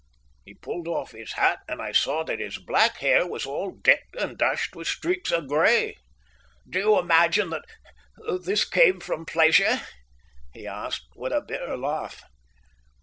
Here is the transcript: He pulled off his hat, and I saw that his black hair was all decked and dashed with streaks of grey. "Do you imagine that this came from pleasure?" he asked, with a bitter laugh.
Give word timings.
He 0.45 0.55
pulled 0.55 0.87
off 0.87 1.11
his 1.11 1.33
hat, 1.33 1.59
and 1.67 1.79
I 1.79 1.91
saw 1.91 2.23
that 2.23 2.39
his 2.39 2.57
black 2.57 2.97
hair 2.97 3.27
was 3.27 3.45
all 3.45 3.69
decked 3.69 4.15
and 4.15 4.35
dashed 4.35 4.75
with 4.75 4.87
streaks 4.87 5.31
of 5.31 5.47
grey. 5.47 5.95
"Do 6.67 6.79
you 6.79 6.97
imagine 6.97 7.51
that 7.51 7.65
this 8.43 8.67
came 8.67 8.99
from 8.99 9.27
pleasure?" 9.27 9.79
he 10.53 10.65
asked, 10.65 11.05
with 11.15 11.33
a 11.33 11.41
bitter 11.45 11.77
laugh. 11.77 12.23